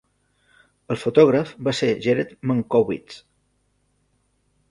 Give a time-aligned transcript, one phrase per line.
[0.93, 3.21] El fotògraf va ser Gered Mankowitz.